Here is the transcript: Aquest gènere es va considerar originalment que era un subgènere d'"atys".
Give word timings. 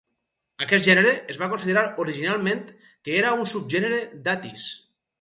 Aquest 0.65 0.87
gènere 0.87 1.11
es 1.33 1.39
va 1.43 1.51
considerar 1.51 1.85
originalment 2.05 2.65
que 2.83 3.17
era 3.21 3.37
un 3.45 3.49
subgènere 3.55 4.05
d'"atys". 4.27 4.71